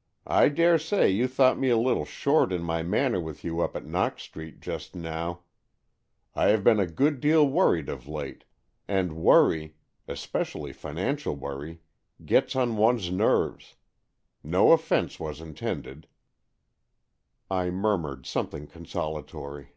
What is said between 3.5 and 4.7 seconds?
up at Knox Street